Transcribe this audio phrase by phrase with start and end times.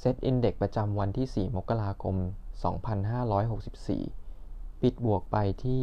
[0.00, 2.16] เซตอินเด็กประจำวันที่ 4 มกราคม
[3.04, 5.82] 2564 ปิดบวกไปที่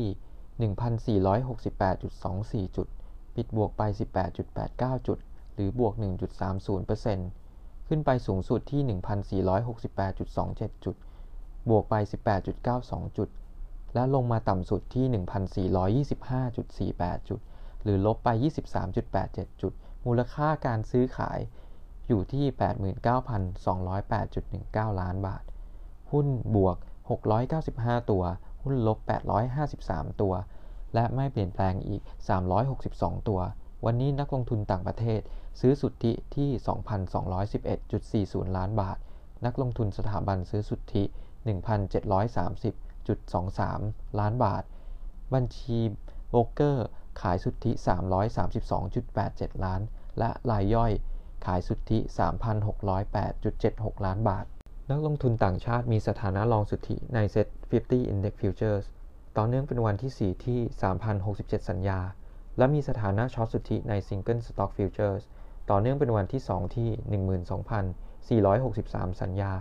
[2.65, 2.87] 1,468.24 จุด
[3.35, 3.81] ปิดบวกไป
[4.45, 5.17] 18.89 จุด
[5.53, 5.93] หรือบวก
[6.71, 8.81] 1.30%ขึ้นไปสูงสุดที่
[9.47, 10.95] 1,468.27 จุด
[11.69, 11.95] บวกไป
[12.55, 13.29] 18.92 จุด
[13.93, 15.05] และลงมาต่ำสุดที่
[16.95, 17.39] 1,425.48 จุด
[17.83, 18.29] หรือลบไป
[18.95, 19.73] 23.87 จุด
[20.05, 21.39] มูลค่าการซื้อขาย
[22.07, 22.45] อยู่ที่
[24.93, 25.43] 89,208.19 ล้านบาท
[26.11, 26.77] หุ้นบวก
[27.43, 28.23] 695 ตัว
[28.63, 28.97] หุ้นลบ
[29.59, 30.33] 853 ตัว
[30.93, 32.01] และไม่เปลี่ยนแปลงอีก
[32.65, 33.41] 362 ตัว
[33.85, 35.21] วันนี้นักลงทุนต่างประเทศ
[35.59, 36.49] ซื้อสุทธิที่
[38.49, 38.97] 2,211.40 ล้านบาท
[39.45, 41.03] นักลงทุนสถาบันซื้อสุทธิ
[43.05, 44.63] 1,730.23 ล้านบาท
[45.33, 45.79] บัญชี
[46.29, 46.87] โบรกเกอร์
[47.21, 47.71] ขายสุทธิ
[48.87, 49.81] 332.87 ล้าน
[50.19, 50.91] และรายย่อย
[51.45, 51.99] ขายสุทธิ
[52.77, 54.45] 3,608.76 ล้านบาท
[54.91, 58.85] นักลงทุนต่างชาติมีสถานะรองสุทธิในเซ็ต50 Index Futures
[59.37, 60.59] ต่อเนื่องเป็นวันที่ 4 ที่
[61.15, 61.99] 3,067 สัญญา
[62.57, 65.23] และมีสถานะช็อตสุทธิใน Single Stock Futures
[65.69, 66.89] ต่อเนื่องเป็นวันที่ 2 ที่
[68.45, 69.51] 12,463 สัญญา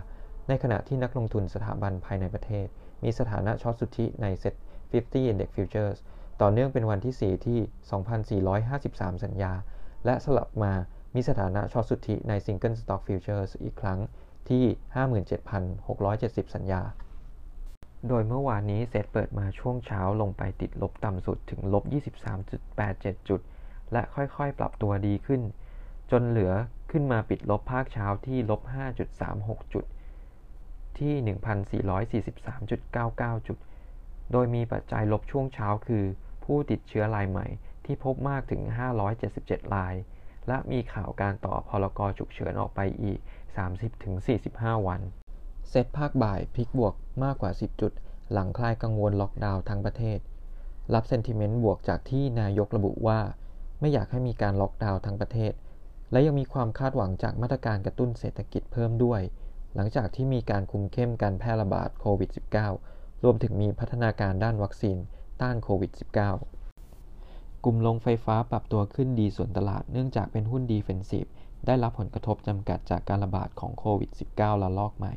[0.47, 2.67] ในขณะที่นักลงทุนสถาบันภายในประเทศ
[3.03, 5.97] มีสถานะ short สุทธิใน SET50 Index Futures
[6.41, 7.59] ต่อเนื่องเป็นวันที่ 4 ที่
[8.41, 9.53] 2,453 สัญญา
[10.05, 10.73] และสลับมา
[11.19, 13.99] มีสถานะ short สุทธิใน Single Stock Futures อีกครั้ง
[14.49, 14.63] ที่
[15.43, 16.81] 57,670 สัญญา
[18.07, 21.83] โดยเมื่อวานนี้เซ็ตเปิดมาช่วงเช้าลงไปติดลบต่ำสุดถึงลบ
[22.55, 23.41] 23.87 จุด
[23.91, 25.41] และค่อยๆ ปรับตัวดีขึ้น
[26.11, 26.53] จนเหลือ
[26.91, 28.61] ขึ้นมาปิดลบภาคเช้าที่ลบ
[29.17, 29.85] 5.36 จุด
[30.99, 31.13] ที่
[32.25, 33.57] 1,443.99 จุด
[34.31, 36.03] โดยมีปัจจัยลบช่วงเช้าคือ
[36.43, 37.47] ผู้ติดเชื้อรายใหม่
[37.85, 38.61] ที่พบมากถึง
[39.17, 39.95] 577 ราย
[40.47, 43.19] และมีข่าวการต่อพลกฉุกเฉินออกไปอีก
[44.03, 45.01] 30-45 วัน
[45.69, 47.91] เซตภาคบ่ายพลิกบวกมากกว่า 10 จุด
[48.31, 50.19] หลังคลายกังวลล็อกดาวน์ทั้งประเทศ
[50.93, 53.19] รับเซนติเมนต์บวกจากที่นายกระบุว่า
[53.79, 55.53] ไม่อยากให้มีการล็อกดาวน์ทั้งประเทศ
[56.11, 59.21] และยังมีความคาดหวังจากมาตรการกระตุ้นเศรษฐกิจเพิ่มด้วย
[59.75, 62.29] หลังจากที่มีการคุมเข้มการแพร่ระบาดโควิด
[62.75, 64.97] -19 รวมถึงมีพัฒนาการด้านวัคซีน
[65.41, 65.91] ต้านโควิด
[66.29, 66.56] -19
[67.63, 71.25] กลุ่มโรงไฟฟ้าปรับตัวขึ้นดีสวนตลาดเนื่องจากเป็นหุ้น defensive
[71.65, 75.13] ได้รับผลกระทบจำกัดจากการระบาดของโควิด -19 ระลอกใหม่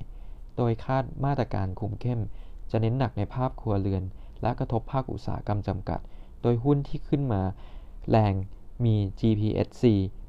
[0.56, 2.20] โดยคาดมาตรการคุมเข้ม
[2.70, 4.02] จะเน้นหนักในภาพครัวเรือน
[4.42, 6.00] และกระทบภาคอุตสาหกรรมจำกัด
[6.42, 7.42] โดยหุ้นที่ขึ้นมา
[8.10, 8.34] แรง
[8.84, 9.84] มี GPSC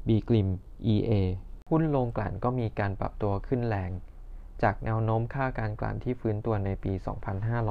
[0.06, 0.48] B กลิม
[0.94, 1.12] EA
[1.70, 3.90] หุ้นโรงกลั่นก็มีการปรับตัวขึ้นแรง
[4.62, 6.92] จากแนวโน้มค่าการกลั่นที่ฟื้นตัวในปี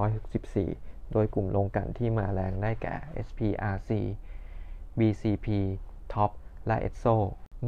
[0.08, 2.96] 2564 โดยกลุ่มโรงกันที่มาแรงได้แก่
[3.28, 3.92] SPRC
[5.00, 5.48] BCP
[6.14, 6.32] Top
[6.68, 7.16] และ EXO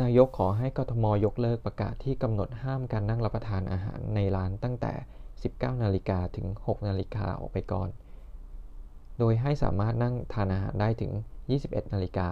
[0.01, 4.93] นายกขอให้กทมยกเลิกประกาศที่กำหนดห้ามการนั่งรับประทานอาหารในร้านตั้งแต่
[5.37, 7.89] 19 นาฬิกาถึง 6 นาฬิกาออกไปก่อน
[9.19, 11.11] โดยให้สามารถนั่งทานอาหารได้ถึง
[11.53, 12.29] 21 นาฬิกา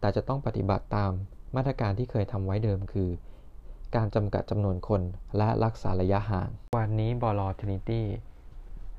[0.00, 1.12] แต่จะต้องปฏิบัติตาม
[1.56, 3.10] มาตรการที่เคยทำไว้เดิมคือ
[3.96, 5.02] การจำกัดจำนวนคน
[5.36, 8.06] และรักษาระยะห่าง วันนี้บล.ทรินิตี้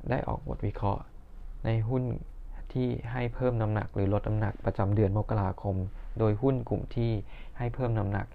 [0.09, 1.03] ได้ออกบทวิเคราะห์
[1.65, 2.03] ในหุ้น
[2.73, 5.75] ที่ให้เพิ่มน้ำหนักหรือลดน้ำหนักประจำเดือนมกราคม
[6.19, 7.11] โดยหุ้นกลุ่มที่
[7.57, 8.27] ให้เพิ่มน้ำหนัก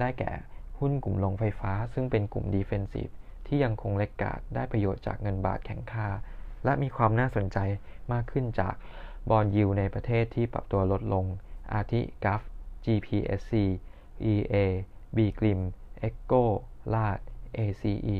[0.00, 0.32] ได้แก่
[0.78, 3.08] หุ้นกลุ่มโรงไฟฟ้า ซึ่งเป็นกลุ่ม defensive
[3.46, 6.08] ที่ยังคง laggard ได้ประโยชน์จากเงินบาทแข็งค่า
[6.64, 7.58] และมีความน่าสนใจ
[8.12, 8.74] มากขึ้นจาก
[9.30, 11.24] บอลยิวในประเทศที่ปรับตัวลดลง
[11.72, 12.42] อาทิกัฟ
[12.84, 13.52] GPSC
[14.32, 14.56] EA
[15.16, 15.60] B กริม
[16.08, 16.44] Echo
[16.94, 17.18] ลาด
[17.58, 18.18] ACE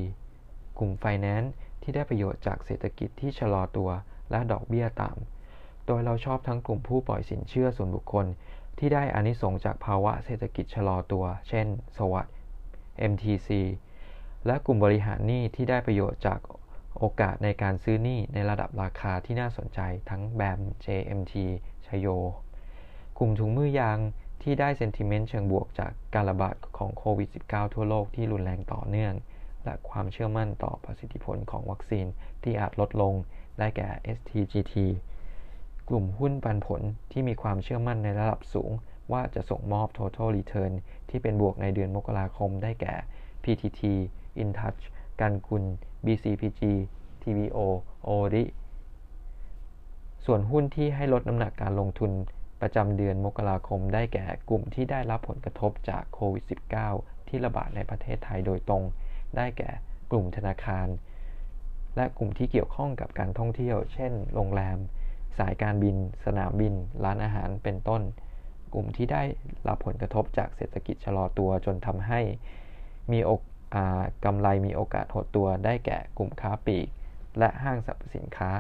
[0.79, 1.53] กลุ่มไฟแนนซ์
[1.83, 3.91] ที่ได้ประโยชน์จากเศรษฐกิจที่ชะลอตัว
[4.31, 8.27] และดอกเบี้ยต่ำ โดยเราชอบทั้งกลุ่มผู้ปล่อยสินเชื่อส่วนบุคคล
[8.79, 11.67] ที่ได้อานิสงจากภาวะเศรษฐกิจชะลอตัว เช่น
[11.97, 12.35] สวัสด์
[13.11, 13.49] MTC
[14.47, 16.41] และกลุ่มบริหารหนี้ที่ได้ประโยชน์จาก
[16.99, 19.81] โอกาสในการซื้อหนี้ในระดับราคาที่น่าสนใจ
[20.11, 21.35] ทั้งแบม JMT
[21.87, 22.07] ชโย
[23.19, 23.99] กลุ่มถุงมือยาง
[24.43, 29.15] ที่ได้เซนติเมนต์เชิงบวกจากการระบาดของโควิด -19 ทั่วโลกที่รุนแรงต่อเนื่อง
[29.65, 32.07] และความเชื่อมั่นต่อประสิทธิผลของวัคซีน
[32.43, 33.15] ที่อาจลดลง
[33.59, 34.75] ได้แก่ STGT
[35.89, 36.83] กลุ่มหุ้นปันผล
[37.13, 38.71] ที่มีความเชื่อมั่นในระดับสูง
[39.13, 40.73] ว่าจะส่งมอบ total return
[41.09, 42.95] ที่เป็นบวกในเดือนมกราคมได้แก่
[43.43, 43.83] PTT
[44.43, 44.83] InTouch
[45.21, 45.65] กันกุล
[46.05, 46.63] BCPG
[47.23, 47.59] TVO
[48.09, 48.45] o r i
[50.25, 52.13] ส่วนหุ้นที่ให้ลดน้ำหนักการลงทุน
[52.61, 56.45] ประจำเดือนมกราคมได้แก่กลุ่มที่ได้รับผลกระทบจากโควิด
[56.87, 58.83] -19 ที่ระบาดในประเทศไทยโดยตรง
[59.37, 59.71] ได้แก่
[60.11, 60.89] กลุ่มธนาคาร
[61.97, 64.79] และกลุ่มที่เกี่ยวข้องกับการท่องเที่ยว เช่น โรงแรม
[65.39, 68.03] สายการบิน สนามบิน ร้านอาหาร เป็นต้น
[68.75, 69.23] กลุ่มที่ได้
[69.69, 72.21] รับผลกระทบจากเศรษฐกิจชะลอตัวจนทำให้
[73.13, 73.31] มีโอ
[74.25, 76.89] กำไรมีโอกาสหดตัว ได้แก่กลุ่มค้าปลีก
[77.39, 78.51] และห้างสรรพสินค้า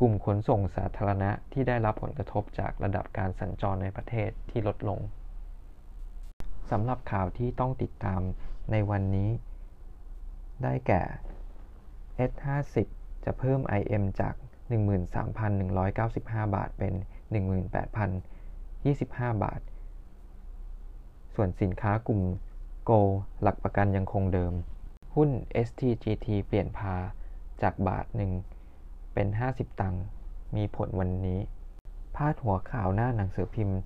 [0.00, 5.00] กลุ่มขนส่งสาธารณะที่ได้รับผลกระทบจากระดับการสัญจรในประเทศที่ลดลง
[6.70, 8.20] สำหรับข่าวที่ต้องติดตาม
[8.70, 9.30] ในวันนี้
[10.62, 11.02] ได้แก่
[12.30, 12.76] S50
[13.24, 14.34] จะเพิ่ม IM จาก
[15.48, 16.94] 13,195 บาทเป็น
[17.98, 19.60] 18,025 บาท
[21.34, 22.22] ส่วนสินค้ากลุ่ม
[22.88, 23.00] Go
[23.42, 24.52] หลักประกันยังคงเดิม
[25.14, 25.30] หุ้น
[25.66, 26.94] STGT เปลี่ยนพา
[27.62, 28.32] จากบาทหนึ่ง
[29.14, 30.04] เป็น 50 ตังค์
[30.56, 31.40] มีผลวันนี้
[32.14, 33.78] พาดหัวข่าวหน้าหนังสือพิมพ์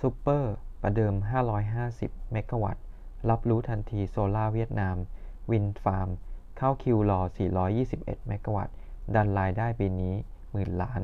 [0.00, 0.52] ซูเปอร์
[0.82, 1.14] ประเดิม
[1.72, 2.87] 550 เมกะวัตต์
[3.30, 4.96] รับรู้ทันทีโซลาเวียดนาม
[5.50, 6.08] wind farm
[6.56, 7.20] เข้าคิวรอ
[7.74, 8.74] 421 เมกะวัตต์
[9.14, 10.14] ดันรายได้ปีนี้
[10.52, 11.02] หมื่นล้าน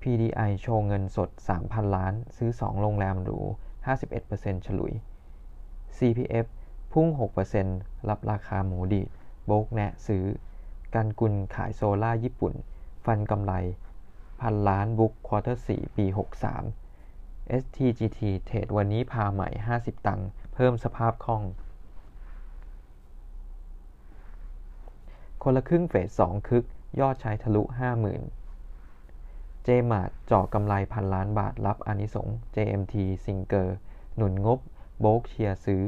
[0.00, 1.30] PDI โชว์เงินสด
[1.62, 3.38] 3,000 ล้าน ซื้อ 2 โรงแรมหรู
[4.02, 4.92] 51%ฉลุย
[5.96, 6.46] CPF
[6.92, 7.06] พุ่ง
[7.58, 9.08] 6%รับราคาหมูดีด
[9.46, 10.24] โบรกแนะซื้อ
[10.94, 12.52] GUNKUL ขายโซล่าญี่ปุ่น
[13.04, 13.52] ฟันกำไร
[14.40, 16.04] พันล้าน book quarter 4ปี
[16.46, 16.87] 63
[17.62, 19.48] STGT เทรดวันนี้พาใหม่
[19.78, 21.42] 50 ตังค์เพิ่มสภาพคล่อง
[25.42, 26.64] คนละครึ่งเฟส 2 คึก
[27.00, 27.62] ยอดใช้ทะลุ
[28.44, 33.76] 50,000 เจมาร์จ่อกำไรพันล้านบาทรับอนิสงส์ JMT ซิงเกอร์
[34.16, 34.58] หนุนงบ
[35.00, 35.82] โบกเชียร์ซื้อ